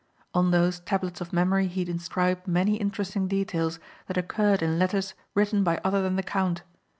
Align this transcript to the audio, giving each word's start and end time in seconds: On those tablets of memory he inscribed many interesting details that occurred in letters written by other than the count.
On 0.33 0.49
those 0.49 0.79
tablets 0.79 1.21
of 1.21 1.31
memory 1.31 1.67
he 1.67 1.87
inscribed 1.87 2.47
many 2.47 2.75
interesting 2.77 3.27
details 3.27 3.77
that 4.07 4.17
occurred 4.17 4.63
in 4.63 4.79
letters 4.79 5.13
written 5.35 5.63
by 5.63 5.79
other 5.83 6.01
than 6.01 6.15
the 6.15 6.23
count. 6.23 6.63